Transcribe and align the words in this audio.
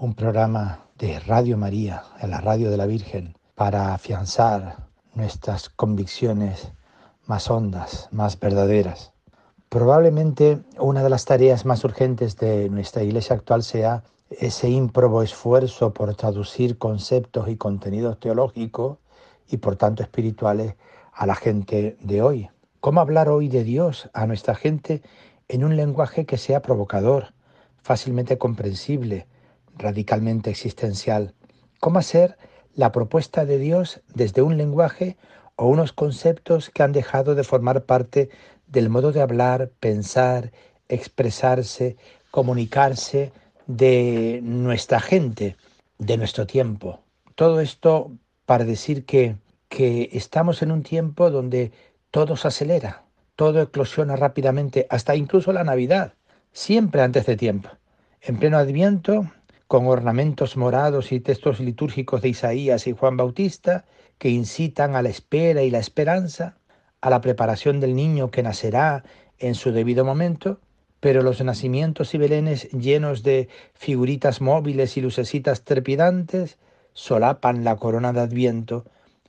un 0.00 0.14
programa 0.14 0.86
de 0.96 1.18
Radio 1.18 1.56
María, 1.56 2.04
en 2.20 2.30
la 2.30 2.40
radio 2.40 2.70
de 2.70 2.76
la 2.76 2.86
Virgen, 2.86 3.36
para 3.56 3.94
afianzar 3.94 4.86
nuestras 5.14 5.68
convicciones 5.70 6.70
más 7.26 7.50
hondas, 7.50 8.08
más 8.12 8.38
verdaderas. 8.38 9.12
Probablemente 9.68 10.60
una 10.78 11.02
de 11.02 11.10
las 11.10 11.24
tareas 11.24 11.64
más 11.64 11.82
urgentes 11.82 12.36
de 12.36 12.70
nuestra 12.70 13.02
iglesia 13.02 13.34
actual 13.34 13.64
sea 13.64 14.04
ese 14.30 14.70
ímprobo 14.70 15.24
esfuerzo 15.24 15.92
por 15.92 16.14
traducir 16.14 16.78
conceptos 16.78 17.48
y 17.48 17.56
contenidos 17.56 18.20
teológicos 18.20 18.98
y 19.48 19.56
por 19.56 19.74
tanto 19.74 20.04
espirituales 20.04 20.76
a 21.12 21.26
la 21.26 21.34
gente 21.34 21.96
de 22.00 22.22
hoy. 22.22 22.50
¿Cómo 22.78 23.00
hablar 23.00 23.28
hoy 23.28 23.48
de 23.48 23.64
Dios 23.64 24.10
a 24.12 24.28
nuestra 24.28 24.54
gente 24.54 25.02
en 25.48 25.64
un 25.64 25.74
lenguaje 25.74 26.24
que 26.24 26.38
sea 26.38 26.62
provocador, 26.62 27.34
fácilmente 27.82 28.38
comprensible, 28.38 29.26
radicalmente 29.78 30.50
existencial. 30.50 31.34
¿Cómo 31.80 31.98
hacer 31.98 32.36
la 32.74 32.92
propuesta 32.92 33.44
de 33.44 33.58
Dios 33.58 34.00
desde 34.14 34.42
un 34.42 34.56
lenguaje 34.56 35.16
o 35.56 35.66
unos 35.66 35.92
conceptos 35.92 36.70
que 36.70 36.82
han 36.82 36.92
dejado 36.92 37.34
de 37.34 37.44
formar 37.44 37.84
parte 37.84 38.30
del 38.66 38.88
modo 38.88 39.12
de 39.12 39.22
hablar, 39.22 39.70
pensar, 39.80 40.52
expresarse, 40.88 41.96
comunicarse 42.30 43.32
de 43.66 44.40
nuestra 44.42 45.00
gente, 45.00 45.56
de 45.98 46.16
nuestro 46.16 46.46
tiempo? 46.46 47.00
Todo 47.34 47.60
esto 47.60 48.12
para 48.46 48.64
decir 48.64 49.04
que, 49.04 49.36
que 49.68 50.10
estamos 50.12 50.62
en 50.62 50.72
un 50.72 50.82
tiempo 50.82 51.30
donde 51.30 51.72
todo 52.10 52.36
se 52.36 52.48
acelera, 52.48 53.04
todo 53.36 53.60
eclosiona 53.60 54.16
rápidamente, 54.16 54.86
hasta 54.90 55.14
incluso 55.14 55.52
la 55.52 55.64
Navidad, 55.64 56.14
siempre 56.52 57.02
antes 57.02 57.26
de 57.26 57.36
tiempo. 57.36 57.70
En 58.20 58.38
pleno 58.38 58.58
Adviento 58.58 59.30
con 59.68 59.86
ornamentos 59.86 60.56
morados 60.56 61.12
y 61.12 61.20
textos 61.20 61.60
litúrgicos 61.60 62.22
de 62.22 62.30
Isaías 62.30 62.86
y 62.86 62.92
Juan 62.92 63.18
Bautista 63.18 63.84
que 64.16 64.30
incitan 64.30 64.96
a 64.96 65.02
la 65.02 65.10
espera 65.10 65.62
y 65.62 65.70
la 65.70 65.78
esperanza, 65.78 66.56
a 67.02 67.10
la 67.10 67.20
preparación 67.20 67.78
del 67.78 67.94
niño 67.94 68.30
que 68.30 68.42
nacerá 68.42 69.04
en 69.38 69.54
su 69.54 69.70
debido 69.70 70.06
momento, 70.06 70.58
pero 71.00 71.22
los 71.22 71.42
nacimientos 71.42 72.14
y 72.14 72.18
belenes 72.18 72.70
llenos 72.70 73.22
de 73.22 73.48
figuritas 73.74 74.40
móviles 74.40 74.96
y 74.96 75.02
lucecitas 75.02 75.62
trepidantes 75.62 76.56
solapan 76.94 77.62
la 77.62 77.76
corona 77.76 78.14
de 78.14 78.20
Adviento 78.20 78.86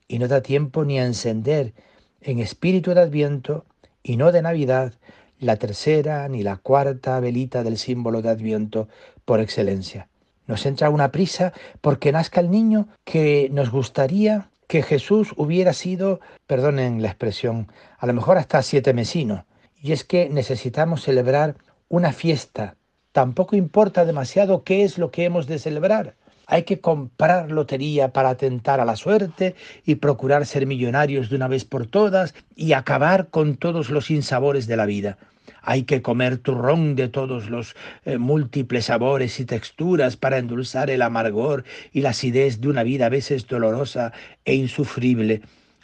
y 0.07 0.19
no 0.19 0.29
da 0.29 0.41
tiempo 0.41 0.85
ni 0.85 0.99
a 0.99 1.05
encender 1.05 1.73
en 2.21 2.39
espíritu 2.39 2.93
de 2.93 3.01
Adviento 3.01 3.65
y 4.01 4.15
no 4.15 4.31
de 4.31 4.41
Navidad 4.41 4.93
la 5.37 5.57
tercera 5.57 6.25
ni 6.29 6.43
la 6.43 6.55
cuarta 6.55 7.19
velita 7.19 7.61
del 7.61 7.77
símbolo 7.77 8.21
de 8.21 8.29
Adviento 8.29 8.87
por 9.25 9.41
excelencia. 9.41 10.07
Nos 10.49 10.65
entra 10.65 10.89
una 10.89 11.11
prisa 11.11 11.53
porque 11.79 12.11
nazca 12.11 12.41
el 12.41 12.49
niño 12.49 12.87
que 13.05 13.49
nos 13.51 13.69
gustaría 13.69 14.49
que 14.65 14.81
Jesús 14.81 15.31
hubiera 15.37 15.73
sido, 15.73 16.21
perdonen 16.47 17.03
la 17.03 17.09
expresión, 17.09 17.71
a 17.99 18.07
lo 18.07 18.13
mejor 18.13 18.39
hasta 18.39 18.63
siete 18.63 18.95
mesinos. 18.95 19.43
Y 19.79 19.91
es 19.91 20.03
que 20.03 20.27
necesitamos 20.27 21.03
celebrar 21.03 21.57
una 21.87 22.13
fiesta. 22.13 22.77
Tampoco 23.11 23.55
importa 23.55 24.05
demasiado 24.05 24.63
qué 24.63 24.83
es 24.83 24.97
lo 24.97 25.11
que 25.11 25.25
hemos 25.25 25.45
de 25.45 25.59
celebrar. 25.59 26.15
Hay 26.47 26.63
que 26.63 26.79
comprar 26.79 27.51
lotería 27.51 28.11
para 28.11 28.29
atentar 28.29 28.79
a 28.79 28.85
la 28.85 28.95
suerte 28.95 29.53
y 29.85 29.95
procurar 29.95 30.47
ser 30.47 30.65
millonarios 30.65 31.29
de 31.29 31.35
una 31.35 31.47
vez 31.47 31.63
por 31.63 31.85
todas 31.85 32.33
y 32.55 32.73
acabar 32.73 33.27
con 33.27 33.55
todos 33.55 33.91
los 33.91 34.09
insabores 34.09 34.65
de 34.65 34.77
la 34.77 34.87
vida. 34.87 35.19
Hay 35.61 35.83
que 35.83 36.01
comer 36.01 36.37
turrón 36.37 36.95
de 36.95 37.07
todos 37.09 37.49
los 37.49 37.75
eh, 38.05 38.17
múltiples 38.17 38.85
sabores 38.85 39.39
y 39.39 39.45
texturas 39.45 40.17
para 40.17 40.37
endulzar 40.37 40.89
el 40.89 41.01
amargor 41.01 41.63
y 41.91 42.01
la 42.01 42.09
acidez 42.09 42.61
de 42.61 42.69
una 42.69 42.83
vida 42.83 43.07
a 43.07 43.09
veces 43.09 43.47
dolorosa 43.47 44.13
e 44.45 44.55
insufrible. 44.55 45.41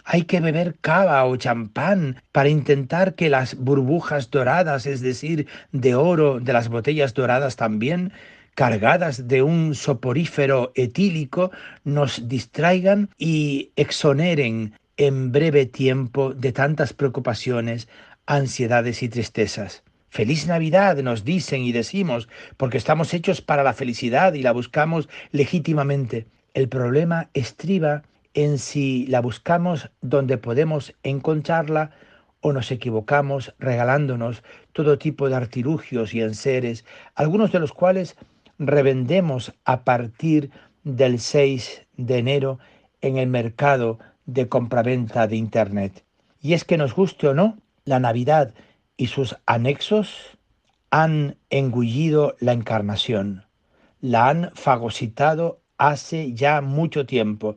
Hay 0.08 0.24
que 0.24 0.40
beber 0.40 0.76
cava 0.82 1.26
o 1.26 1.36
champán 1.36 2.22
para 2.32 2.50
intentar 2.50 3.16
que 3.16 3.30
las 3.30 3.56
burbujas 3.56 4.30
doradas, 4.30 4.86
es 4.86 5.02
decir, 5.02 5.48
de 5.72 5.96
oro 5.96 6.40
de 6.40 6.54
las 6.54 6.70
botellas 6.70 7.16
doradas 7.16 7.56
también, 7.56 8.14
cargadas 8.54 9.28
de 9.28 9.42
un 9.42 9.74
soporífero 9.74 10.72
etílico, 10.76 11.52
nos 11.84 12.28
distraigan 12.28 13.10
y 13.18 13.72
exoneren 13.76 14.76
en 14.98 15.32
breve 15.32 15.66
tiempo 15.66 16.34
de 16.34 16.52
tantas 16.52 16.94
preocupaciones, 16.94 17.88
ansiedades 18.26 19.04
y 19.04 19.10
tristezas. 19.10 19.84
Feliz 20.10 20.48
Navidad 20.48 20.98
nos 20.98 21.26
dicen 21.26 21.64
y 21.64 21.72
decimos, 21.72 22.30
porque 22.58 22.78
estamos 22.78 23.14
hechos 23.14 23.42
para 23.42 23.64
la 23.64 23.74
felicidad 23.74 24.34
y 24.34 24.42
la 24.42 24.54
buscamos 24.54 25.10
legítimamente. 25.32 26.26
El 26.54 26.70
problema 26.70 27.30
estriba 27.34 28.04
en 28.34 28.58
si 28.58 29.08
la 29.08 29.20
buscamos 29.20 29.90
donde 30.02 30.38
podemos 30.38 30.94
encontrarla 31.04 31.92
o 32.42 32.54
nos 32.54 32.72
equivocamos 32.72 33.56
regalándonos 33.60 34.44
todo 34.72 34.98
tipo 34.98 35.28
de 35.28 35.36
artilugios 35.36 36.14
y 36.14 36.22
enseres, 36.22 36.86
algunos 37.16 37.52
de 37.52 37.60
los 37.60 37.74
cuales 37.74 38.16
revendemos 38.60 39.54
a 39.66 39.84
partir 39.84 40.52
del 40.84 41.20
6 41.20 41.88
de 41.98 42.18
enero 42.18 42.60
en 43.02 43.18
el 43.18 43.28
mercado 43.28 44.00
de 44.26 44.48
compraventa 44.48 45.28
de 45.28 45.36
Internet. 45.36 46.04
Y 46.42 46.54
es 46.54 46.64
que 46.64 46.78
nos 46.78 46.94
guste 46.94 47.28
o 47.28 47.34
no, 47.34 47.58
la 47.86 48.00
Navidad 48.00 48.54
y 48.98 49.08
sus 49.08 49.38
anexos 49.46 50.38
han 50.90 51.38
engullido 51.50 52.36
la 52.40 52.54
encarnación, 52.54 53.46
la 54.02 54.30
han 54.30 54.52
fagocitado 54.56 55.60
hace 55.78 56.34
ya 56.34 56.62
mucho 56.62 57.06
tiempo, 57.06 57.56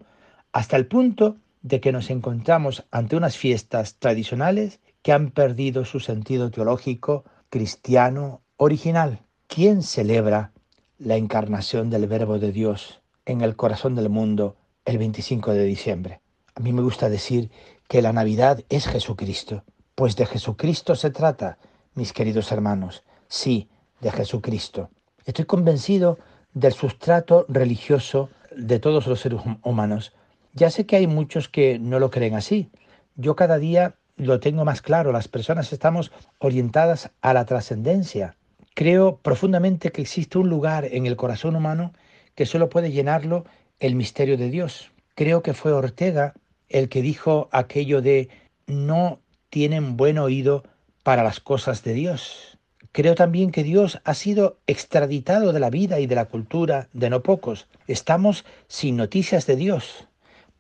hasta 0.53 0.77
el 0.77 0.87
punto 0.87 1.37
de 1.63 1.81
que 1.81 1.93
nos 1.93 2.11
encontramos 2.11 2.85
ante 2.91 3.17
unas 3.17 3.37
fiestas 3.37 3.97
tradicionales 3.97 4.81
que 5.03 5.13
han 5.13 5.31
perdido 5.31 5.85
su 5.85 6.01
sentido 6.01 6.51
teológico 6.51 7.25
cristiano 7.51 8.43
original. 8.57 9.21
¿Quién 9.47 9.83
celebra 9.83 10.53
la 10.99 11.17
encarnación 11.17 11.91
del 11.91 12.07
Verbo 12.07 12.39
de 12.39 12.53
Dios 12.53 13.01
en 13.25 13.41
el 13.41 13.57
corazón 13.57 13.95
del 13.95 14.09
mundo 14.09 14.57
el 14.85 14.99
25 14.99 15.53
de 15.53 15.65
diciembre? 15.65 16.21
A 16.55 16.61
mí 16.61 16.73
me 16.73 16.83
gusta 16.83 17.09
decir 17.09 17.51
que 17.89 18.03
la 18.03 18.13
Navidad 18.13 18.65
es 18.69 18.87
Jesucristo. 18.87 19.65
Pues 19.99 20.15
de 20.15 20.27
Jesucristo 20.27 20.95
se 20.95 21.11
trata, 21.11 21.59
mis 21.97 22.13
queridos 22.13 22.53
hermanos. 22.53 23.03
Sí, 23.27 23.69
de 24.01 24.13
Jesucristo. 24.13 24.91
Estoy 25.25 25.45
convencido 25.45 26.21
del 26.55 26.73
sustrato 26.73 27.47
religioso 27.49 28.31
de 28.57 28.79
todos 28.79 29.09
los 29.09 29.19
seres 29.19 29.41
humanos. 29.65 30.13
Ya 30.53 30.71
sé 30.71 30.87
que 30.87 30.95
hay 30.95 31.09
muchos 31.09 31.49
que 31.49 31.81
no 31.81 31.99
lo 31.99 32.13
creen 32.13 32.37
así. 32.37 32.71
Yo 33.17 33.35
cada 33.35 33.59
día 33.59 33.97
lo 34.17 34.39
tengo 34.39 34.65
más 34.65 34.83
claro. 34.83 35.11
Las 35.11 35.27
personas 35.27 35.73
estamos 35.73 36.13
orientadas 36.39 37.11
a 37.21 37.35
la 37.35 37.45
trascendencia. 37.45 38.37
Creo 38.75 39.17
profundamente 39.17 39.91
que 39.91 40.03
existe 40.03 40.39
un 40.39 40.49
lugar 40.49 40.85
en 40.85 41.07
el 41.07 41.17
corazón 41.17 41.57
humano 41.57 41.93
que 42.37 42.47
solo 42.47 42.69
puede 42.69 42.93
llenarlo 42.93 43.47
el 43.81 43.97
misterio 43.97 44.37
de 44.37 44.49
Dios. 44.49 44.93
Creo 45.17 45.43
que 45.43 45.55
fue 45.55 45.73
Ortega 45.73 46.35
el 46.69 46.89
que 46.89 47.03
dijo 47.03 47.49
aquello 47.51 48.01
de 48.01 48.29
no 48.69 49.19
tienen 49.51 49.97
buen 49.97 50.19
oído 50.19 50.65
para 51.03 51.23
las 51.23 51.41
cosas 51.41 51.83
de 51.83 51.95
Dios. 51.95 52.59
Creo 52.93 53.15
también 53.15 53.51
que 53.51 53.63
Dios 53.63 54.01
ha 54.05 54.15
sido 54.15 54.59
extraditado 54.67 55.53
de 55.53 55.61
la 55.61 55.71
vida 55.71 56.01
y 56.01 56.07
de 56.07 56.15
la 56.15 56.27
cultura 56.27 56.89
de 56.93 57.11
no 57.11 57.23
pocos. 57.23 57.69
Estamos 57.87 58.45
sin 58.67 58.97
noticias 58.97 59.47
de 59.47 59.57
Dios. 59.57 60.09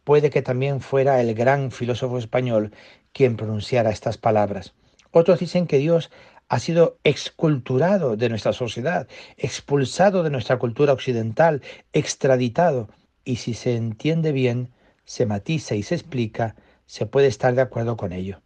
Puede 0.05 0.31
que 0.31 0.43
también 0.43 0.81
fuera 0.81 1.21
el 1.21 1.35
gran 1.35 1.71
filósofo 1.71 2.19
español 2.19 2.73
quien 3.13 3.37
pronunciara 3.37 3.91
estas 3.91 4.19
palabras. 4.19 4.75
Otros 5.11 5.41
dicen 5.41 5.67
que 5.67 5.79
Dios 5.79 6.11
ha 6.49 6.59
sido 6.61 6.99
exculturado 7.05 8.17
de 8.17 8.29
nuestra 8.29 8.53
sociedad, 8.53 9.09
expulsado 9.37 10.23
de 10.23 10.31
nuestra 10.31 10.59
cultura 10.59 10.93
occidental, 10.93 11.63
extraditado. 11.93 12.89
Y 13.25 13.37
si 13.37 13.55
se 13.55 13.77
entiende 13.77 14.33
bien, 14.33 14.71
se 15.05 15.27
matiza 15.27 15.75
y 15.75 15.83
se 15.83 15.95
explica, 15.95 16.57
se 16.87 17.07
puede 17.07 17.27
estar 17.27 17.55
de 17.55 17.63
acuerdo 17.63 17.97
con 17.97 18.13
ello. 18.13 18.41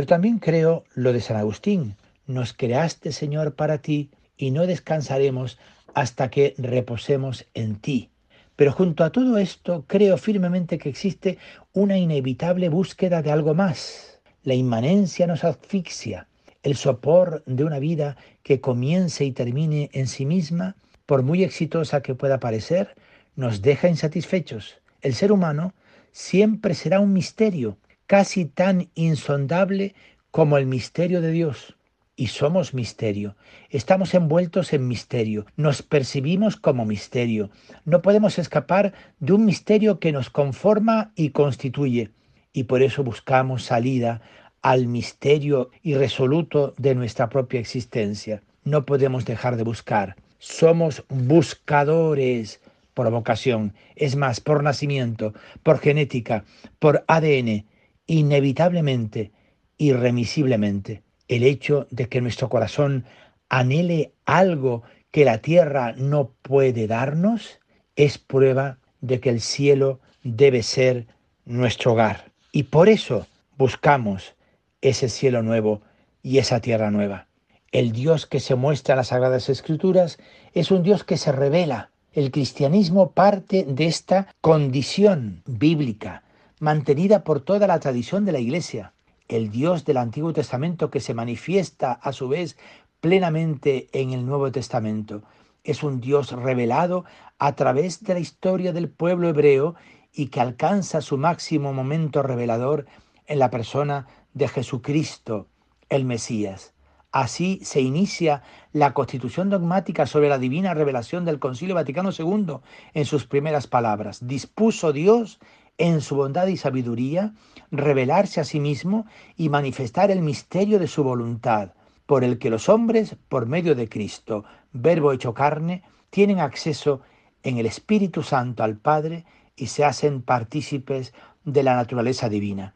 Pero 0.00 0.08
también 0.08 0.38
creo 0.38 0.84
lo 0.94 1.12
de 1.12 1.20
San 1.20 1.36
Agustín. 1.36 1.94
Nos 2.26 2.54
creaste, 2.54 3.12
Señor, 3.12 3.54
para 3.54 3.82
ti 3.82 4.08
y 4.38 4.50
no 4.50 4.66
descansaremos 4.66 5.58
hasta 5.92 6.30
que 6.30 6.54
reposemos 6.56 7.44
en 7.52 7.76
ti. 7.76 8.08
Pero 8.56 8.72
junto 8.72 9.04
a 9.04 9.12
todo 9.12 9.36
esto, 9.36 9.84
creo 9.86 10.16
firmemente 10.16 10.78
que 10.78 10.88
existe 10.88 11.36
una 11.74 11.98
inevitable 11.98 12.70
búsqueda 12.70 13.20
de 13.20 13.30
algo 13.30 13.52
más. 13.52 14.20
La 14.42 14.54
inmanencia 14.54 15.26
nos 15.26 15.44
asfixia. 15.44 16.28
El 16.62 16.76
sopor 16.76 17.42
de 17.44 17.64
una 17.64 17.78
vida 17.78 18.16
que 18.42 18.58
comience 18.62 19.26
y 19.26 19.32
termine 19.32 19.90
en 19.92 20.06
sí 20.06 20.24
misma, 20.24 20.76
por 21.04 21.22
muy 21.22 21.44
exitosa 21.44 22.00
que 22.00 22.14
pueda 22.14 22.40
parecer, 22.40 22.94
nos 23.36 23.60
deja 23.60 23.90
insatisfechos. 23.90 24.78
El 25.02 25.12
ser 25.12 25.30
humano 25.30 25.74
siempre 26.10 26.72
será 26.72 27.00
un 27.00 27.12
misterio, 27.12 27.76
casi 28.10 28.44
tan 28.44 28.90
insondable 28.96 29.94
como 30.32 30.58
el 30.58 30.66
misterio 30.66 31.20
de 31.20 31.30
Dios. 31.30 31.76
Y 32.16 32.26
somos 32.26 32.74
misterio, 32.74 33.36
estamos 33.68 34.14
envueltos 34.14 34.72
en 34.72 34.88
misterio, 34.88 35.46
nos 35.56 35.82
percibimos 35.82 36.56
como 36.56 36.84
misterio, 36.84 37.50
no 37.84 38.02
podemos 38.02 38.40
escapar 38.40 38.94
de 39.20 39.32
un 39.32 39.44
misterio 39.44 40.00
que 40.00 40.10
nos 40.10 40.28
conforma 40.28 41.12
y 41.14 41.30
constituye, 41.30 42.10
y 42.52 42.64
por 42.64 42.82
eso 42.82 43.04
buscamos 43.04 43.62
salida 43.62 44.22
al 44.60 44.88
misterio 44.88 45.70
irresoluto 45.84 46.74
de 46.78 46.96
nuestra 46.96 47.28
propia 47.28 47.60
existencia. 47.60 48.42
No 48.64 48.86
podemos 48.86 49.24
dejar 49.24 49.56
de 49.56 49.62
buscar, 49.62 50.16
somos 50.40 51.04
buscadores 51.08 52.60
por 52.92 53.08
vocación, 53.08 53.72
es 53.94 54.16
más, 54.16 54.40
por 54.40 54.64
nacimiento, 54.64 55.32
por 55.62 55.78
genética, 55.78 56.44
por 56.80 57.04
ADN, 57.06 57.69
inevitablemente, 58.10 59.30
irremisiblemente, 59.78 61.04
el 61.28 61.44
hecho 61.44 61.86
de 61.90 62.08
que 62.08 62.20
nuestro 62.20 62.48
corazón 62.48 63.04
anhele 63.48 64.14
algo 64.24 64.82
que 65.12 65.24
la 65.24 65.38
tierra 65.38 65.94
no 65.96 66.32
puede 66.42 66.88
darnos 66.88 67.60
es 67.94 68.18
prueba 68.18 68.78
de 69.00 69.20
que 69.20 69.30
el 69.30 69.40
cielo 69.40 70.00
debe 70.24 70.64
ser 70.64 71.06
nuestro 71.44 71.92
hogar. 71.92 72.32
Y 72.50 72.64
por 72.64 72.88
eso 72.88 73.28
buscamos 73.56 74.34
ese 74.80 75.08
cielo 75.08 75.44
nuevo 75.44 75.80
y 76.20 76.38
esa 76.38 76.60
tierra 76.60 76.90
nueva. 76.90 77.28
El 77.70 77.92
Dios 77.92 78.26
que 78.26 78.40
se 78.40 78.56
muestra 78.56 78.94
en 78.94 78.96
las 78.96 79.08
Sagradas 79.08 79.48
Escrituras 79.48 80.18
es 80.52 80.72
un 80.72 80.82
Dios 80.82 81.04
que 81.04 81.16
se 81.16 81.30
revela. 81.30 81.92
El 82.12 82.32
cristianismo 82.32 83.12
parte 83.12 83.64
de 83.68 83.86
esta 83.86 84.34
condición 84.40 85.44
bíblica, 85.46 86.24
mantenida 86.60 87.24
por 87.24 87.40
toda 87.40 87.66
la 87.66 87.80
tradición 87.80 88.24
de 88.24 88.32
la 88.32 88.38
Iglesia. 88.38 88.92
El 89.28 89.50
Dios 89.50 89.84
del 89.84 89.96
Antiguo 89.96 90.32
Testamento 90.32 90.90
que 90.90 91.00
se 91.00 91.14
manifiesta 91.14 91.92
a 91.92 92.12
su 92.12 92.28
vez 92.28 92.56
plenamente 93.00 93.88
en 93.92 94.12
el 94.12 94.26
Nuevo 94.26 94.52
Testamento. 94.52 95.22
Es 95.64 95.82
un 95.82 96.00
Dios 96.00 96.32
revelado 96.32 97.04
a 97.38 97.56
través 97.56 98.04
de 98.04 98.14
la 98.14 98.20
historia 98.20 98.72
del 98.72 98.90
pueblo 98.90 99.28
hebreo 99.28 99.74
y 100.12 100.26
que 100.26 100.40
alcanza 100.40 101.00
su 101.00 101.16
máximo 101.16 101.72
momento 101.72 102.22
revelador 102.22 102.86
en 103.26 103.38
la 103.38 103.50
persona 103.50 104.06
de 104.34 104.48
Jesucristo, 104.48 105.48
el 105.88 106.04
Mesías. 106.04 106.74
Así 107.12 107.60
se 107.62 107.80
inicia 107.80 108.42
la 108.72 108.92
constitución 108.92 109.48
dogmática 109.48 110.06
sobre 110.06 110.28
la 110.28 110.38
divina 110.38 110.74
revelación 110.74 111.24
del 111.24 111.38
Concilio 111.38 111.74
Vaticano 111.74 112.10
II 112.16 112.58
en 112.92 113.04
sus 113.04 113.26
primeras 113.26 113.66
palabras. 113.66 114.26
Dispuso 114.26 114.92
Dios 114.92 115.40
en 115.80 116.02
su 116.02 116.14
bondad 116.14 116.46
y 116.48 116.58
sabiduría 116.58 117.32
revelarse 117.70 118.38
a 118.38 118.44
sí 118.44 118.60
mismo 118.60 119.06
y 119.38 119.48
manifestar 119.48 120.10
el 120.10 120.20
misterio 120.20 120.78
de 120.78 120.86
su 120.86 121.02
voluntad, 121.02 121.72
por 122.04 122.22
el 122.22 122.38
que 122.38 122.50
los 122.50 122.68
hombres, 122.68 123.16
por 123.30 123.46
medio 123.46 123.74
de 123.74 123.88
Cristo, 123.88 124.44
verbo 124.72 125.10
hecho 125.10 125.32
carne, 125.32 125.82
tienen 126.10 126.38
acceso 126.38 127.00
en 127.42 127.56
el 127.56 127.64
Espíritu 127.64 128.22
Santo 128.22 128.62
al 128.62 128.76
Padre 128.76 129.24
y 129.56 129.68
se 129.68 129.86
hacen 129.86 130.20
partícipes 130.20 131.14
de 131.44 131.62
la 131.62 131.74
naturaleza 131.76 132.28
divina. 132.28 132.74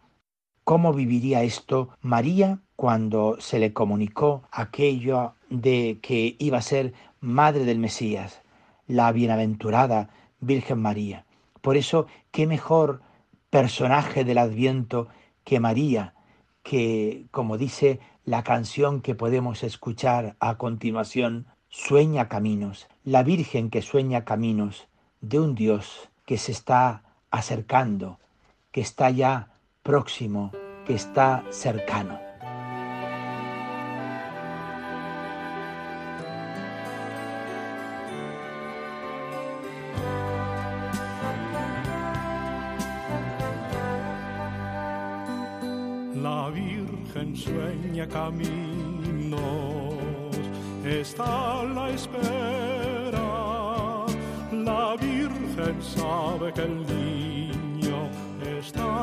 ¿Cómo 0.64 0.94
viviría 0.94 1.42
esto 1.42 1.90
María 2.00 2.60
cuando 2.74 3.36
se 3.38 3.58
le 3.58 3.74
comunicó 3.74 4.44
aquello 4.50 5.34
de 5.50 5.98
que 6.00 6.36
iba 6.38 6.56
a 6.56 6.62
ser 6.62 6.94
madre 7.20 7.66
del 7.66 7.78
Mesías, 7.78 8.40
la 8.86 9.12
bienaventurada 9.12 10.08
Virgen 10.40 10.80
María? 10.80 11.26
Por 11.64 11.78
eso, 11.78 12.08
qué 12.30 12.46
mejor 12.46 13.00
personaje 13.48 14.22
del 14.22 14.36
Adviento 14.36 15.08
que 15.44 15.60
María, 15.60 16.12
que, 16.62 17.24
como 17.30 17.56
dice 17.56 18.00
la 18.26 18.42
canción 18.42 19.00
que 19.00 19.14
podemos 19.14 19.62
escuchar 19.62 20.36
a 20.40 20.58
continuación, 20.58 21.46
sueña 21.70 22.28
caminos, 22.28 22.86
la 23.02 23.22
Virgen 23.22 23.70
que 23.70 23.80
sueña 23.80 24.26
caminos 24.26 24.88
de 25.22 25.40
un 25.40 25.54
Dios 25.54 26.10
que 26.26 26.36
se 26.36 26.52
está 26.52 27.02
acercando, 27.30 28.18
que 28.70 28.82
está 28.82 29.08
ya 29.08 29.48
próximo, 29.82 30.52
que 30.84 30.92
está 30.92 31.44
cercano. 31.48 32.23
Sueña 47.44 48.06
caminos, 48.08 49.38
está 50.84 51.60
a 51.60 51.64
la 51.64 51.90
espera. 51.90 53.26
La 54.68 54.96
Virgen 54.96 55.76
sabe 55.82 56.52
que 56.54 56.62
el 56.62 56.76
niño 56.86 57.98
está 58.58 58.93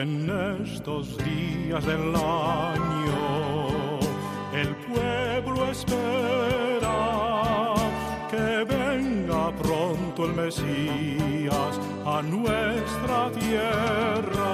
En 0.00 0.30
estos 0.62 1.18
días 1.18 1.84
del 1.84 2.14
año, 2.14 3.98
el 4.52 4.76
pueblo 4.86 5.72
espera 5.72 6.98
que 8.30 8.64
venga 8.76 9.50
pronto 9.56 10.24
el 10.26 10.34
Mesías 10.34 11.80
a 12.06 12.22
nuestra 12.22 13.32
tierra. 13.40 14.47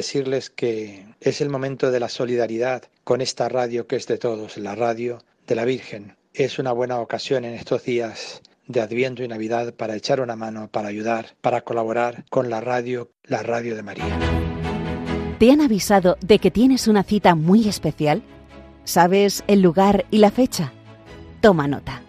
Decirles 0.00 0.48
que 0.48 1.04
es 1.20 1.42
el 1.42 1.50
momento 1.50 1.90
de 1.90 2.00
la 2.00 2.08
solidaridad 2.08 2.84
con 3.04 3.20
esta 3.20 3.50
radio 3.50 3.86
que 3.86 3.96
es 3.96 4.06
de 4.06 4.16
todos, 4.16 4.56
la 4.56 4.74
radio 4.74 5.18
de 5.46 5.54
la 5.54 5.66
Virgen. 5.66 6.16
Es 6.32 6.58
una 6.58 6.72
buena 6.72 7.00
ocasión 7.00 7.44
en 7.44 7.52
estos 7.52 7.84
días 7.84 8.40
de 8.66 8.80
Adviento 8.80 9.22
y 9.22 9.28
Navidad 9.28 9.74
para 9.74 9.94
echar 9.96 10.22
una 10.22 10.36
mano, 10.36 10.70
para 10.72 10.88
ayudar, 10.88 11.36
para 11.42 11.60
colaborar 11.60 12.24
con 12.30 12.48
la 12.48 12.62
radio, 12.62 13.10
la 13.24 13.42
radio 13.42 13.76
de 13.76 13.82
María. 13.82 14.18
¿Te 15.38 15.52
han 15.52 15.60
avisado 15.60 16.16
de 16.22 16.38
que 16.38 16.50
tienes 16.50 16.88
una 16.88 17.02
cita 17.02 17.34
muy 17.34 17.68
especial? 17.68 18.22
¿Sabes 18.84 19.44
el 19.48 19.60
lugar 19.60 20.06
y 20.10 20.16
la 20.16 20.30
fecha? 20.30 20.72
Toma 21.42 21.68
nota. 21.68 22.02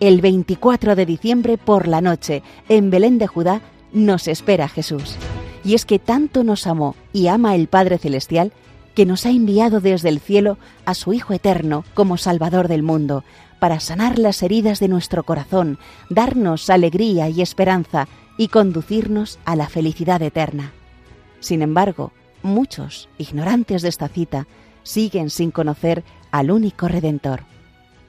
El 0.00 0.20
24 0.20 0.96
de 0.96 1.06
diciembre 1.06 1.58
por 1.58 1.86
la 1.86 2.00
noche, 2.00 2.42
en 2.68 2.90
Belén 2.90 3.18
de 3.18 3.28
Judá, 3.28 3.60
nos 3.92 4.26
espera 4.26 4.66
Jesús. 4.66 5.16
Y 5.64 5.74
es 5.74 5.84
que 5.84 5.98
tanto 5.98 6.44
nos 6.44 6.66
amó 6.66 6.96
y 7.12 7.26
ama 7.26 7.54
el 7.54 7.68
Padre 7.68 7.98
Celestial 7.98 8.52
que 8.94 9.06
nos 9.06 9.26
ha 9.26 9.30
enviado 9.30 9.80
desde 9.80 10.08
el 10.08 10.20
cielo 10.20 10.58
a 10.84 10.94
su 10.94 11.12
Hijo 11.12 11.32
Eterno 11.32 11.84
como 11.94 12.16
Salvador 12.16 12.68
del 12.68 12.82
mundo, 12.82 13.24
para 13.58 13.78
sanar 13.78 14.18
las 14.18 14.42
heridas 14.42 14.80
de 14.80 14.88
nuestro 14.88 15.22
corazón, 15.22 15.78
darnos 16.08 16.70
alegría 16.70 17.28
y 17.28 17.42
esperanza 17.42 18.08
y 18.36 18.48
conducirnos 18.48 19.38
a 19.44 19.54
la 19.54 19.68
felicidad 19.68 20.22
eterna. 20.22 20.72
Sin 21.40 21.62
embargo, 21.62 22.12
muchos, 22.42 23.08
ignorantes 23.18 23.82
de 23.82 23.90
esta 23.90 24.08
cita, 24.08 24.46
siguen 24.82 25.30
sin 25.30 25.50
conocer 25.50 26.04
al 26.30 26.50
único 26.50 26.88
Redentor. 26.88 27.42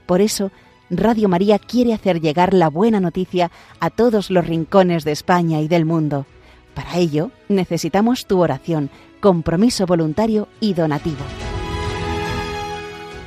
Por 0.05 0.21
eso, 0.21 0.51
Radio 0.89 1.29
María 1.29 1.59
quiere 1.59 1.93
hacer 1.93 2.21
llegar 2.21 2.53
la 2.53 2.69
buena 2.69 2.99
noticia 2.99 3.51
a 3.79 3.89
todos 3.89 4.29
los 4.29 4.45
rincones 4.47 5.03
de 5.03 5.11
España 5.11 5.61
y 5.61 5.67
del 5.67 5.85
mundo. 5.85 6.25
Para 6.73 6.97
ello, 6.97 7.31
necesitamos 7.49 8.25
tu 8.25 8.41
oración, 8.41 8.89
compromiso 9.19 9.85
voluntario 9.85 10.47
y 10.59 10.73
donativo. 10.73 11.23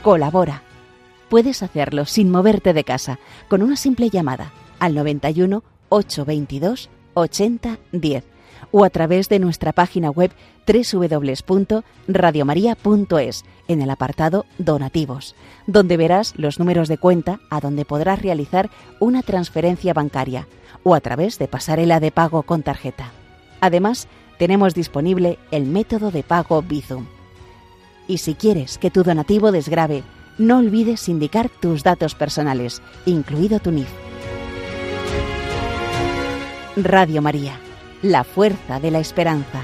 Colabora. 0.02 0.62
Puedes 1.28 1.62
hacerlo 1.62 2.04
sin 2.04 2.30
moverte 2.30 2.72
de 2.72 2.84
casa, 2.84 3.18
con 3.48 3.62
una 3.62 3.76
simple 3.76 4.10
llamada 4.10 4.52
al 4.78 4.94
91 4.94 5.62
822 5.88 6.90
80 7.14 7.78
10 7.92 8.24
o 8.70 8.84
a 8.84 8.90
través 8.90 9.28
de 9.28 9.38
nuestra 9.38 9.72
página 9.72 10.10
web 10.10 10.30
www.radiomaria.es 10.66 13.44
en 13.68 13.82
el 13.82 13.90
apartado 13.90 14.46
Donativos, 14.58 15.36
donde 15.66 15.96
verás 15.96 16.34
los 16.36 16.58
números 16.58 16.88
de 16.88 16.98
cuenta 16.98 17.38
a 17.50 17.60
donde 17.60 17.84
podrás 17.84 18.20
realizar 18.20 18.70
una 19.00 19.22
transferencia 19.22 19.94
bancaria 19.94 20.48
o 20.82 20.94
a 20.94 21.00
través 21.00 21.38
de 21.38 21.48
pasarela 21.48 22.00
de 22.00 22.10
pago 22.10 22.42
con 22.42 22.62
tarjeta. 22.62 23.12
Además, 23.64 24.08
tenemos 24.36 24.74
disponible 24.74 25.38
el 25.50 25.64
método 25.64 26.10
de 26.10 26.22
pago 26.22 26.60
Bizum. 26.60 27.06
Y 28.06 28.18
si 28.18 28.34
quieres 28.34 28.76
que 28.76 28.90
tu 28.90 29.02
donativo 29.02 29.52
desgrave, 29.52 30.02
no 30.36 30.58
olvides 30.58 31.08
indicar 31.08 31.48
tus 31.48 31.82
datos 31.82 32.14
personales, 32.14 32.82
incluido 33.06 33.60
tu 33.60 33.70
NIF. 33.70 33.88
Radio 36.76 37.22
María, 37.22 37.58
la 38.02 38.22
fuerza 38.22 38.80
de 38.80 38.90
la 38.90 38.98
esperanza. 38.98 39.62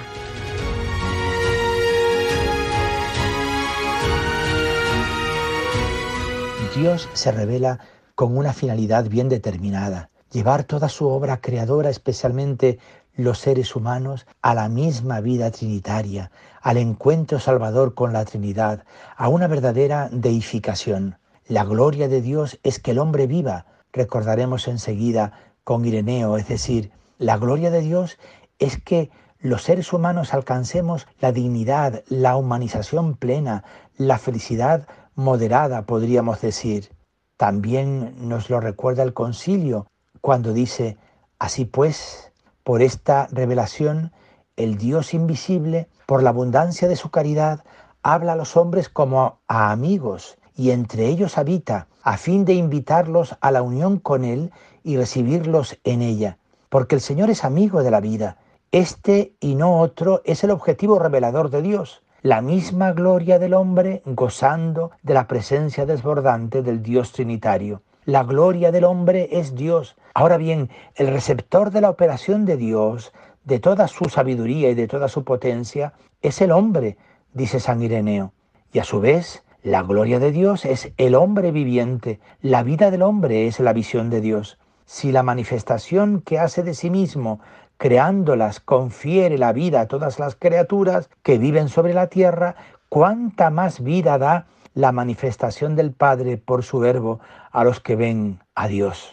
Dios 6.74 7.06
se 7.12 7.32
revela 7.32 7.80
con 8.14 8.34
una 8.34 8.54
finalidad 8.54 9.10
bien 9.10 9.28
determinada, 9.28 10.08
llevar 10.32 10.64
toda 10.64 10.88
su 10.88 11.06
obra 11.06 11.42
creadora, 11.42 11.90
especialmente 11.90 12.78
los 13.14 13.38
seres 13.38 13.76
humanos, 13.76 14.26
a 14.42 14.54
la 14.54 14.68
misma 14.68 15.20
vida 15.20 15.50
trinitaria, 15.50 16.30
al 16.60 16.76
encuentro 16.76 17.38
salvador 17.38 17.94
con 17.94 18.12
la 18.12 18.24
Trinidad, 18.24 18.84
a 19.16 19.28
una 19.28 19.46
verdadera 19.46 20.08
deificación. 20.12 21.18
La 21.46 21.64
gloria 21.64 22.08
de 22.08 22.20
Dios 22.20 22.58
es 22.62 22.78
que 22.78 22.92
el 22.92 22.98
hombre 22.98 23.26
viva, 23.26 23.66
recordaremos 23.92 24.68
enseguida 24.68 25.32
con 25.64 25.84
Ireneo, 25.84 26.36
es 26.36 26.48
decir, 26.48 26.92
la 27.18 27.36
gloria 27.36 27.70
de 27.70 27.82
Dios 27.82 28.18
es 28.58 28.80
que 28.80 29.10
los 29.38 29.62
seres 29.62 29.92
humanos 29.92 30.34
alcancemos 30.34 31.06
la 31.18 31.32
dignidad, 31.32 32.04
la 32.08 32.36
humanización 32.36 33.16
plena, 33.16 33.64
la 33.96 34.18
felicidad 34.18 34.86
moderada, 35.14 35.82
podríamos 35.82 36.40
decir. 36.40 36.90
También 37.36 38.28
nos 38.28 38.50
lo 38.50 38.60
recuerda 38.60 39.02
el 39.02 39.14
concilio 39.14 39.86
cuando 40.20 40.52
dice, 40.52 40.98
así 41.38 41.64
pues, 41.64 42.29
por 42.64 42.82
esta 42.82 43.28
revelación, 43.30 44.12
el 44.56 44.76
Dios 44.78 45.14
invisible, 45.14 45.88
por 46.06 46.22
la 46.22 46.30
abundancia 46.30 46.88
de 46.88 46.96
su 46.96 47.10
caridad, 47.10 47.64
habla 48.02 48.32
a 48.32 48.36
los 48.36 48.56
hombres 48.56 48.88
como 48.88 49.40
a 49.48 49.70
amigos 49.70 50.38
y 50.56 50.70
entre 50.70 51.06
ellos 51.06 51.38
habita, 51.38 51.88
a 52.02 52.16
fin 52.16 52.44
de 52.44 52.54
invitarlos 52.54 53.36
a 53.40 53.50
la 53.50 53.62
unión 53.62 53.98
con 53.98 54.24
Él 54.24 54.52
y 54.82 54.96
recibirlos 54.96 55.78
en 55.84 56.02
ella. 56.02 56.38
Porque 56.68 56.94
el 56.94 57.00
Señor 57.00 57.30
es 57.30 57.44
amigo 57.44 57.82
de 57.82 57.90
la 57.90 58.00
vida. 58.00 58.38
Este 58.72 59.34
y 59.40 59.54
no 59.54 59.80
otro 59.80 60.22
es 60.24 60.44
el 60.44 60.50
objetivo 60.50 60.98
revelador 60.98 61.50
de 61.50 61.62
Dios 61.62 62.02
la 62.22 62.42
misma 62.42 62.92
gloria 62.92 63.38
del 63.38 63.54
hombre 63.54 64.02
gozando 64.04 64.90
de 65.02 65.14
la 65.14 65.26
presencia 65.26 65.86
desbordante 65.86 66.62
del 66.62 66.82
Dios 66.82 67.12
Trinitario. 67.12 67.82
La 68.10 68.24
gloria 68.24 68.72
del 68.72 68.82
hombre 68.82 69.28
es 69.30 69.54
Dios. 69.54 69.94
Ahora 70.14 70.36
bien, 70.36 70.68
el 70.96 71.06
receptor 71.06 71.70
de 71.70 71.80
la 71.80 71.90
operación 71.90 72.44
de 72.44 72.56
Dios, 72.56 73.12
de 73.44 73.60
toda 73.60 73.86
su 73.86 74.06
sabiduría 74.06 74.68
y 74.68 74.74
de 74.74 74.88
toda 74.88 75.06
su 75.06 75.22
potencia, 75.22 75.92
es 76.20 76.40
el 76.40 76.50
hombre, 76.50 76.96
dice 77.34 77.60
San 77.60 77.80
Ireneo. 77.80 78.32
Y 78.72 78.80
a 78.80 78.84
su 78.84 78.98
vez, 78.98 79.44
la 79.62 79.84
gloria 79.84 80.18
de 80.18 80.32
Dios 80.32 80.64
es 80.64 80.92
el 80.96 81.14
hombre 81.14 81.52
viviente. 81.52 82.18
La 82.42 82.64
vida 82.64 82.90
del 82.90 83.02
hombre 83.02 83.46
es 83.46 83.60
la 83.60 83.72
visión 83.72 84.10
de 84.10 84.20
Dios. 84.20 84.58
Si 84.86 85.12
la 85.12 85.22
manifestación 85.22 86.20
que 86.20 86.40
hace 86.40 86.64
de 86.64 86.74
sí 86.74 86.90
mismo 86.90 87.38
creándolas, 87.76 88.58
confiere 88.58 89.38
la 89.38 89.52
vida 89.52 89.82
a 89.82 89.86
todas 89.86 90.18
las 90.18 90.34
criaturas 90.34 91.10
que 91.22 91.38
viven 91.38 91.68
sobre 91.68 91.94
la 91.94 92.08
tierra, 92.08 92.56
cuánta 92.88 93.50
más 93.50 93.84
vida 93.84 94.18
da 94.18 94.48
la 94.74 94.92
manifestación 94.92 95.76
del 95.76 95.92
Padre 95.92 96.38
por 96.38 96.64
su 96.64 96.78
verbo 96.78 97.20
a 97.50 97.64
los 97.64 97.80
que 97.80 97.96
ven 97.96 98.40
a 98.54 98.68
Dios. 98.68 99.12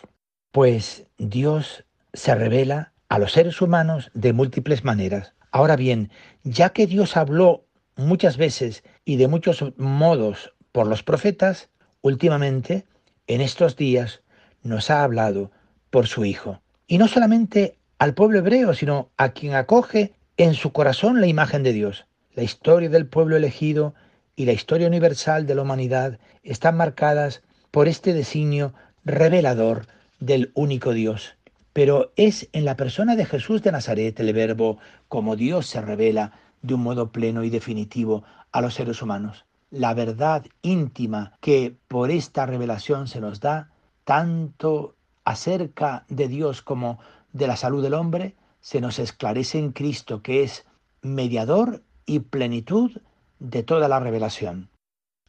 Pues 0.52 1.06
Dios 1.18 1.86
se 2.14 2.36
revela 2.36 2.94
a 3.10 3.20
los 3.20 3.32
seres 3.32 3.62
humanos 3.62 4.12
de 4.14 4.34
múltiples 4.34 4.84
maneras. 4.84 5.34
Ahora 5.52 5.76
bien, 5.76 6.12
ya 6.44 6.70
que 6.70 6.88
Dios 6.88 7.18
habló 7.18 7.66
muchas 7.96 8.38
veces 8.38 8.84
y 9.06 9.18
de 9.18 9.28
muchos 9.28 9.64
modos 9.78 10.54
por 10.72 10.88
los 10.88 11.04
profetas, 11.04 11.70
últimamente, 12.02 12.86
en 13.28 13.42
estos 13.42 13.76
días, 13.76 14.22
nos 14.62 14.90
ha 14.90 15.04
hablado 15.04 15.52
por 15.90 16.08
su 16.08 16.26
Hijo. 16.26 16.62
Y 16.88 16.98
no 16.98 17.08
solamente 17.08 17.78
al 18.00 18.14
pueblo 18.14 18.40
hebreo, 18.40 18.74
sino 18.74 19.10
a 19.18 19.30
quien 19.30 19.56
acoge 19.56 20.14
en 20.38 20.54
su 20.54 20.72
corazón 20.72 21.20
la 21.20 21.28
imagen 21.28 21.64
de 21.64 21.74
Dios. 21.74 22.06
La 22.34 22.44
historia 22.44 22.90
del 22.90 23.08
pueblo 23.08 23.36
elegido 23.36 23.96
y 24.38 24.46
la 24.46 24.54
historia 24.54 24.88
universal 24.88 25.48
de 25.48 25.56
la 25.56 25.64
humanidad 25.64 26.20
están 26.44 26.78
marcadas 26.78 27.42
por 27.72 27.88
este 27.88 28.14
designio 28.14 28.74
revelador 29.04 29.88
del 30.20 30.52
único 30.54 30.94
Dios. 30.94 31.36
Pero 31.74 32.14
es 32.16 32.48
en 32.54 32.64
la 32.64 32.78
persona 32.78 33.16
de 33.16 33.26
Jesús 33.26 33.64
de 33.64 33.72
Nazaret 33.72 34.18
el 34.20 34.32
verbo 34.34 34.78
como 35.10 35.36
Dios 35.36 35.66
se 35.66 35.82
revela 35.82 36.34
de 36.62 36.76
un 36.76 36.84
modo 36.84 37.12
pleno 37.12 37.44
y 37.44 37.50
definitivo 37.50 38.24
a 38.52 38.62
los 38.62 38.76
seres 38.76 39.02
humanos. 39.02 39.46
La 39.72 39.96
verdad 39.96 40.46
íntima 40.62 41.34
que 41.42 41.76
por 41.88 42.12
esta 42.12 42.46
revelación 42.46 43.08
se 43.08 43.20
nos 43.20 43.40
da, 43.40 43.72
tanto 44.06 44.96
acerca 45.26 46.06
de 46.10 46.28
Dios 46.28 46.62
como 46.62 47.00
de 47.34 47.48
la 47.48 47.58
salud 47.58 47.82
del 47.82 47.96
hombre 47.96 48.36
se 48.62 48.82
nos 48.82 49.00
esclarece 49.00 49.58
en 49.58 49.72
Cristo, 49.72 50.22
que 50.22 50.44
es 50.44 50.66
mediador 51.02 51.82
y 52.06 52.20
plenitud 52.20 52.92
de 53.40 53.64
toda 53.64 53.88
la 53.88 54.00
revelación. 54.00 54.70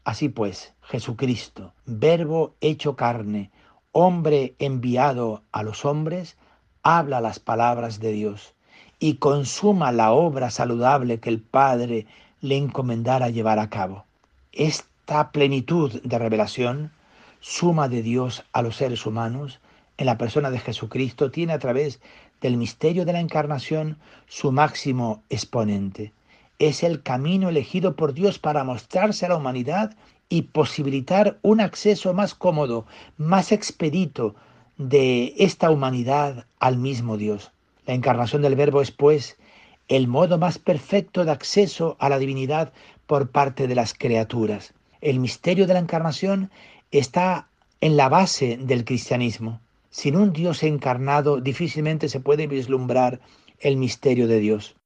Así 0.04 0.28
pues, 0.28 0.72
Jesucristo, 0.82 1.74
verbo 1.84 2.54
hecho 2.60 2.96
carne, 2.96 3.50
hombre 3.92 4.54
enviado 4.58 5.42
a 5.52 5.62
los 5.62 5.84
hombres, 5.84 6.36
habla 6.82 7.20
las 7.20 7.38
palabras 7.40 8.00
de 8.00 8.12
Dios 8.12 8.54
y 8.98 9.14
consuma 9.14 9.92
la 9.92 10.12
obra 10.12 10.50
saludable 10.50 11.20
que 11.20 11.28
el 11.28 11.40
Padre 11.40 12.06
le 12.40 12.56
encomendara 12.56 13.28
llevar 13.28 13.58
a 13.58 13.70
cabo. 13.70 14.04
Esta 14.52 15.30
plenitud 15.30 16.00
de 16.02 16.18
revelación, 16.18 16.92
suma 17.40 17.88
de 17.88 18.02
Dios 18.02 18.44
a 18.52 18.62
los 18.62 18.76
seres 18.76 19.06
humanos, 19.06 19.60
en 19.96 20.06
la 20.06 20.16
persona 20.16 20.50
de 20.50 20.60
Jesucristo 20.60 21.30
tiene 21.30 21.52
a 21.52 21.58
través 21.58 22.00
del 22.40 22.56
misterio 22.56 23.04
de 23.04 23.12
la 23.12 23.20
encarnación 23.20 23.98
su 24.26 24.52
máximo 24.52 25.22
exponente. 25.28 26.12
Es 26.58 26.82
el 26.82 27.02
camino 27.02 27.48
elegido 27.48 27.94
por 27.94 28.14
Dios 28.14 28.38
para 28.38 28.64
mostrarse 28.64 29.26
a 29.26 29.28
la 29.28 29.36
humanidad 29.36 29.96
y 30.28 30.42
posibilitar 30.42 31.38
un 31.42 31.60
acceso 31.60 32.12
más 32.14 32.34
cómodo, 32.34 32.86
más 33.16 33.52
expedito 33.52 34.34
de 34.76 35.34
esta 35.38 35.70
humanidad 35.70 36.46
al 36.58 36.76
mismo 36.76 37.16
Dios. 37.16 37.52
La 37.86 37.94
encarnación 37.94 38.42
del 38.42 38.56
Verbo 38.56 38.82
es, 38.82 38.90
pues, 38.90 39.36
el 39.88 40.08
modo 40.08 40.36
más 40.38 40.58
perfecto 40.58 41.24
de 41.24 41.30
acceso 41.30 41.96
a 41.98 42.08
la 42.08 42.18
divinidad 42.18 42.72
por 43.06 43.30
parte 43.30 43.66
de 43.66 43.74
las 43.74 43.94
criaturas. 43.94 44.74
El 45.00 45.20
misterio 45.20 45.66
de 45.66 45.74
la 45.74 45.80
encarnación 45.80 46.50
está 46.90 47.48
en 47.80 47.96
la 47.96 48.08
base 48.08 48.58
del 48.58 48.84
cristianismo. 48.84 49.60
Sin 49.90 50.16
un 50.16 50.32
Dios 50.32 50.62
encarnado 50.62 51.40
difícilmente 51.40 52.08
se 52.08 52.20
puede 52.20 52.46
vislumbrar 52.46 53.20
el 53.60 53.76
misterio 53.76 54.28
de 54.28 54.40
Dios. 54.40 54.76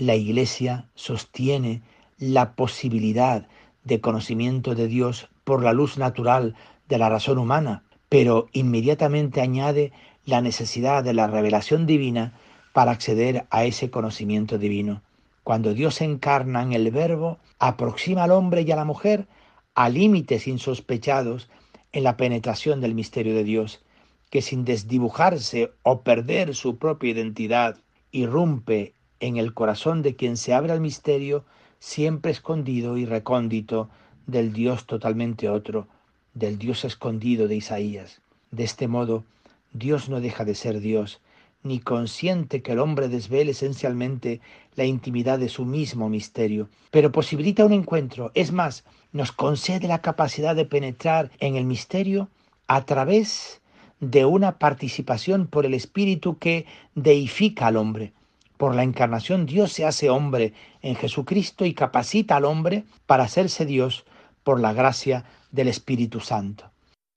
La 0.00 0.14
Iglesia 0.14 0.88
sostiene 0.94 1.82
la 2.18 2.54
posibilidad 2.54 3.48
de 3.82 4.00
conocimiento 4.00 4.76
de 4.76 4.86
Dios 4.86 5.28
por 5.42 5.64
la 5.64 5.72
luz 5.72 5.98
natural 5.98 6.54
de 6.88 6.98
la 6.98 7.08
razón 7.08 7.36
humana, 7.36 7.82
pero 8.08 8.46
inmediatamente 8.52 9.40
añade 9.40 9.90
la 10.24 10.40
necesidad 10.40 11.02
de 11.02 11.14
la 11.14 11.26
revelación 11.26 11.84
divina 11.84 12.38
para 12.72 12.92
acceder 12.92 13.48
a 13.50 13.64
ese 13.64 13.90
conocimiento 13.90 14.56
divino. 14.56 15.02
Cuando 15.42 15.74
Dios 15.74 15.96
se 15.96 16.04
encarna 16.04 16.62
en 16.62 16.74
el 16.74 16.92
Verbo, 16.92 17.38
aproxima 17.58 18.22
al 18.22 18.30
hombre 18.30 18.62
y 18.62 18.70
a 18.70 18.76
la 18.76 18.84
mujer 18.84 19.26
a 19.74 19.88
límites 19.88 20.46
insospechados 20.46 21.50
en 21.90 22.04
la 22.04 22.16
penetración 22.16 22.80
del 22.80 22.94
misterio 22.94 23.34
de 23.34 23.42
Dios, 23.42 23.82
que 24.30 24.42
sin 24.42 24.64
desdibujarse 24.64 25.72
o 25.82 26.02
perder 26.02 26.54
su 26.54 26.78
propia 26.78 27.10
identidad, 27.10 27.78
irrumpe 28.12 28.94
en 29.20 29.36
el 29.36 29.54
corazón 29.54 30.02
de 30.02 30.16
quien 30.16 30.36
se 30.36 30.54
abre 30.54 30.72
al 30.72 30.80
misterio, 30.80 31.44
siempre 31.78 32.30
escondido 32.30 32.96
y 32.96 33.04
recóndito 33.04 33.88
del 34.26 34.52
Dios 34.52 34.86
totalmente 34.86 35.48
otro, 35.48 35.88
del 36.34 36.58
Dios 36.58 36.84
escondido 36.84 37.48
de 37.48 37.56
Isaías. 37.56 38.20
De 38.50 38.64
este 38.64 38.88
modo, 38.88 39.24
Dios 39.72 40.08
no 40.08 40.20
deja 40.20 40.44
de 40.44 40.54
ser 40.54 40.80
Dios, 40.80 41.20
ni 41.62 41.80
consiente 41.80 42.62
que 42.62 42.72
el 42.72 42.78
hombre 42.78 43.08
desvele 43.08 43.50
esencialmente 43.50 44.40
la 44.76 44.84
intimidad 44.84 45.38
de 45.38 45.48
su 45.48 45.64
mismo 45.64 46.08
misterio, 46.08 46.68
pero 46.90 47.12
posibilita 47.12 47.64
un 47.64 47.72
encuentro, 47.72 48.30
es 48.34 48.52
más, 48.52 48.84
nos 49.12 49.32
concede 49.32 49.88
la 49.88 50.00
capacidad 50.00 50.54
de 50.54 50.64
penetrar 50.64 51.30
en 51.40 51.56
el 51.56 51.64
misterio 51.64 52.28
a 52.68 52.84
través 52.84 53.60
de 54.00 54.24
una 54.24 54.58
participación 54.58 55.46
por 55.46 55.66
el 55.66 55.74
Espíritu 55.74 56.38
que 56.38 56.66
deifica 56.94 57.66
al 57.66 57.76
hombre. 57.76 58.12
Por 58.58 58.74
la 58.74 58.82
encarnación 58.82 59.46
Dios 59.46 59.72
se 59.72 59.86
hace 59.86 60.10
hombre 60.10 60.52
en 60.82 60.96
Jesucristo 60.96 61.64
y 61.64 61.74
capacita 61.74 62.36
al 62.36 62.44
hombre 62.44 62.84
para 63.06 63.22
hacerse 63.22 63.64
Dios 63.64 64.04
por 64.42 64.58
la 64.58 64.72
gracia 64.72 65.24
del 65.52 65.68
Espíritu 65.68 66.18
Santo. 66.18 66.68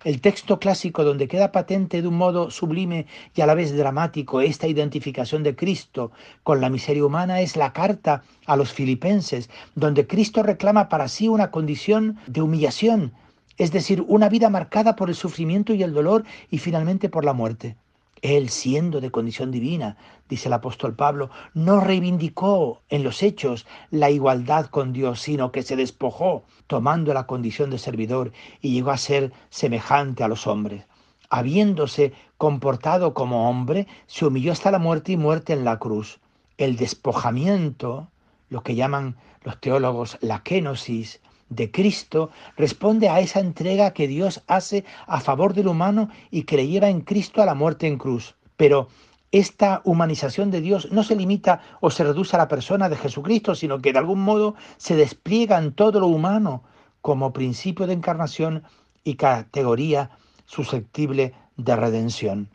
El 0.04 0.22
texto 0.22 0.60
clásico 0.60 1.04
donde 1.04 1.28
queda 1.28 1.52
patente 1.52 2.04
de 2.04 2.08
un 2.08 2.18
modo 2.18 2.52
sublime 2.52 3.08
y 3.36 3.42
a 3.42 3.48
la 3.48 3.56
vez 3.56 3.76
dramático 3.76 4.42
esta 4.42 4.68
identificación 4.68 5.42
de 5.42 5.56
Cristo 5.56 6.12
con 6.44 6.62
la 6.62 6.70
miseria 6.70 7.06
humana 7.06 7.42
es 7.42 7.56
la 7.56 7.74
carta 7.74 8.22
a 8.46 8.56
los 8.56 8.72
filipenses, 8.72 9.50
donde 9.74 10.06
Cristo 10.06 10.44
reclama 10.44 10.90
para 10.90 11.08
sí 11.08 11.28
una 11.28 11.50
condición 11.50 12.20
de 12.28 12.44
humillación, 12.44 13.14
es 13.58 13.72
decir, 13.72 14.06
una 14.08 14.30
vida 14.30 14.50
marcada 14.52 14.96
por 14.96 15.10
el 15.10 15.16
sufrimiento 15.16 15.74
y 15.74 15.82
el 15.82 15.94
dolor 15.94 16.24
y 16.52 16.60
finalmente 16.60 17.10
por 17.10 17.26
la 17.26 17.34
muerte. 17.34 17.78
Él, 18.22 18.50
siendo 18.50 19.02
de 19.02 19.10
condición 19.10 19.52
divina, 19.52 19.98
dice 20.30 20.48
el 20.48 20.54
apóstol 20.54 20.96
Pablo, 20.96 21.30
no 21.54 21.80
reivindicó 21.80 22.82
en 22.90 23.04
los 23.04 23.24
hechos 23.24 23.66
la 23.90 24.12
igualdad 24.12 24.68
con 24.68 24.94
Dios, 24.94 25.22
sino 25.22 25.52
que 25.52 25.64
se 25.64 25.76
despojó, 25.76 26.44
tomando 26.68 27.14
la 27.14 27.26
condición 27.26 27.72
de 27.72 27.80
servidor, 27.80 28.32
y 28.62 28.74
llegó 28.74 28.92
a 28.92 28.98
ser 28.98 29.34
semejante 29.50 30.24
a 30.24 30.28
los 30.28 30.46
hombres. 30.46 30.86
Habiéndose 31.30 32.14
comportado 32.38 33.14
como 33.14 33.50
hombre, 33.50 33.88
se 34.06 34.26
humilló 34.26 34.52
hasta 34.52 34.70
la 34.70 34.80
muerte 34.80 35.14
y 35.14 35.18
muerte 35.18 35.54
en 35.54 35.66
la 35.66 35.80
cruz. 35.80 36.20
El 36.58 36.76
despojamiento, 36.76 38.10
lo 38.50 38.62
que 38.62 38.76
llaman 38.76 39.16
los 39.44 39.60
teólogos 39.60 40.18
la 40.22 40.44
kenosis, 40.44 41.22
de 41.52 41.70
Cristo 41.70 42.32
responde 42.58 43.10
a 43.10 43.20
esa 43.20 43.40
entrega 43.40 43.92
que 43.92 44.08
Dios 44.08 44.42
hace 44.48 44.84
a 45.06 45.20
favor 45.20 45.54
del 45.54 45.68
humano 45.68 46.10
y 46.32 46.44
que 46.44 46.56
le 46.56 46.68
lleva 46.68 46.90
en 46.90 47.02
Cristo 47.02 47.42
a 47.42 47.46
la 47.46 47.54
muerte 47.54 47.86
en 47.88 47.98
cruz. 47.98 48.36
Pero 48.58 48.88
esta 49.32 49.82
humanización 49.84 50.50
de 50.50 50.62
Dios 50.62 50.92
no 50.92 51.04
se 51.04 51.16
limita 51.16 51.62
o 51.82 51.92
se 51.92 52.04
reduce 52.04 52.36
a 52.36 52.40
la 52.40 52.48
persona 52.48 52.90
de 52.90 52.96
Jesucristo, 52.96 53.54
sino 53.54 53.80
que 53.80 53.94
de 53.94 54.00
algún 54.00 54.22
modo 54.22 54.56
se 54.78 54.96
despliega 54.96 55.58
en 55.58 55.74
todo 55.74 56.00
lo 56.00 56.08
humano 56.08 56.64
como 57.02 57.34
principio 57.34 57.86
de 57.86 57.94
encarnación 57.94 58.64
y 59.04 59.16
categoría 59.16 60.12
susceptible 60.46 61.34
de 61.58 61.76
redención. 61.76 62.50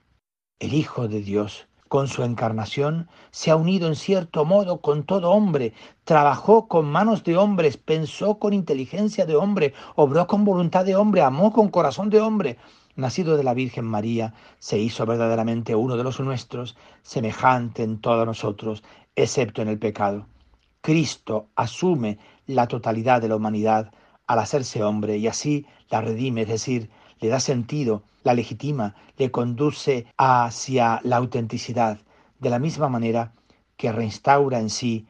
El 0.59 0.73
Hijo 0.73 1.07
de 1.07 1.21
Dios 1.21 1.69
con 1.89 2.09
su 2.09 2.23
encarnación, 2.23 3.09
se 3.31 3.51
ha 3.51 3.57
unido 3.57 3.89
en 3.89 3.97
cierto 3.97 4.45
modo 4.45 4.81
con 4.81 5.05
todo 5.05 5.31
hombre, 5.31 5.73
trabajó 6.05 6.69
con 6.69 6.87
manos 6.87 7.25
de 7.25 7.37
hombres, 7.37 7.77
pensó 7.77 8.39
con 8.39 8.53
inteligencia 8.53 9.27
de 9.27 9.37
hombre, 9.37 9.75
obró 9.95 10.27
con 10.27 10.45
voluntad 10.45 10.85
de 10.85 10.97
hombre, 10.97 11.23
amó 11.23 11.53
con 11.53 11.69
corazón 11.69 12.11
de 12.11 12.21
hombre. 12.21 12.59
Nacido 12.97 13.37
de 13.37 13.45
la 13.45 13.53
Virgen 13.53 13.85
María, 13.85 14.33
se 14.59 14.79
hizo 14.79 15.05
verdaderamente 15.05 15.75
uno 15.75 15.97
de 15.97 16.05
los 16.05 16.19
nuestros, 16.21 16.77
semejante 17.03 17.83
en 17.83 18.01
todos 18.01 18.25
nosotros, 18.25 18.83
excepto 19.15 19.61
en 19.61 19.69
el 19.69 19.79
pecado. 19.79 20.27
Cristo 20.81 21.49
asume 21.57 22.19
la 22.47 22.69
totalidad 22.69 23.21
de 23.21 23.29
la 23.29 23.37
humanidad 23.37 23.93
al 24.27 24.39
hacerse 24.39 24.83
hombre 24.83 25.19
y 25.19 25.27
así 25.27 25.67
la 25.91 26.01
redime, 26.01 26.43
es 26.43 26.49
decir, 26.49 26.91
le 27.21 27.29
da 27.29 27.41
sentido, 27.41 28.03
la 28.25 28.35
legitima, 28.35 28.95
le 29.17 29.31
conduce 29.31 30.07
hacia 30.17 31.01
la 31.05 31.17
autenticidad, 31.17 31.99
de 32.39 32.51
la 32.51 32.59
misma 32.59 32.89
manera 32.89 33.33
que 33.77 33.93
reinstaura 33.93 34.59
en 34.59 34.71
sí 34.71 35.07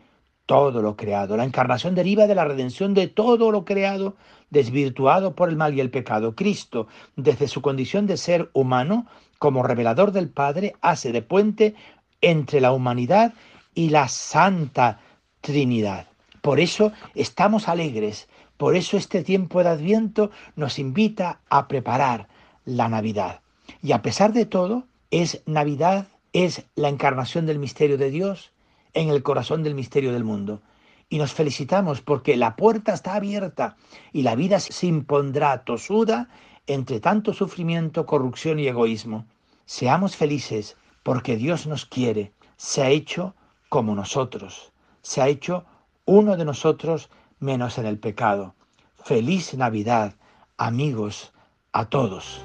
todo 0.47 0.81
lo 0.81 0.97
creado. 0.97 1.37
La 1.37 1.45
encarnación 1.45 1.95
deriva 1.95 2.27
de 2.27 2.35
la 2.35 2.45
redención 2.45 2.95
de 2.95 3.09
todo 3.09 3.51
lo 3.51 3.65
creado, 3.65 4.15
desvirtuado 4.51 5.35
por 5.35 5.49
el 5.49 5.57
mal 5.57 5.75
y 5.75 5.81
el 5.81 5.91
pecado. 5.91 6.35
Cristo, 6.35 6.87
desde 7.17 7.49
su 7.49 7.63
condición 7.63 8.07
de 8.07 8.17
ser 8.17 8.51
humano, 8.53 9.07
como 9.39 9.63
revelador 9.63 10.13
del 10.13 10.29
Padre, 10.29 10.77
hace 10.81 11.13
de 11.13 11.23
puente 11.23 11.75
entre 12.21 12.61
la 12.61 12.73
humanidad 12.73 13.35
y 13.75 13.91
la 13.91 14.09
Santa 14.09 15.01
Trinidad. 15.41 16.07
Por 16.41 16.61
eso 16.61 16.93
estamos 17.15 17.69
alegres, 17.69 18.29
por 18.57 18.77
eso 18.77 18.97
este 18.97 19.23
tiempo 19.23 19.63
de 19.63 19.71
Adviento 19.71 20.31
nos 20.55 20.79
invita 20.79 21.41
a 21.49 21.69
preparar 21.69 22.29
la 22.65 22.89
Navidad. 22.89 23.41
Y 23.83 23.93
a 23.93 24.03
pesar 24.03 24.33
de 24.33 24.47
todo, 24.47 24.85
es 25.11 25.43
Navidad, 25.47 26.07
es 26.33 26.65
la 26.75 26.89
encarnación 26.89 27.47
del 27.47 27.59
misterio 27.59 27.99
de 27.99 28.11
Dios 28.11 28.53
en 28.95 29.11
el 29.11 29.23
corazón 29.23 29.63
del 29.63 29.75
misterio 29.75 30.13
del 30.13 30.25
mundo. 30.25 30.61
Y 31.09 31.19
nos 31.19 31.33
felicitamos 31.33 32.01
porque 32.01 32.37
la 32.37 32.57
puerta 32.57 32.93
está 32.93 33.15
abierta 33.15 33.77
y 34.13 34.23
la 34.23 34.35
vida 34.35 34.59
se 34.59 34.87
impondrá 34.87 35.65
tosuda 35.65 36.29
entre 36.67 36.99
tanto 36.99 37.33
sufrimiento, 37.33 38.07
corrupción 38.07 38.59
y 38.59 38.67
egoísmo. 38.67 39.25
Seamos 39.67 40.17
felices 40.17 40.77
porque 41.03 41.37
Dios 41.37 41.67
nos 41.67 41.87
quiere, 41.87 42.33
se 42.57 42.83
ha 42.83 42.91
hecho 42.91 43.35
como 43.69 43.95
nosotros, 43.95 44.73
se 45.03 45.21
ha 45.21 45.29
hecho 45.29 45.65
uno 46.05 46.37
de 46.37 46.45
nosotros 46.45 47.11
menos 47.39 47.79
en 47.79 47.87
el 47.87 47.99
pecado. 47.99 48.55
Feliz 49.05 49.55
Navidad, 49.55 50.15
amigos, 50.57 51.33
a 51.73 51.89
todos. 51.89 52.45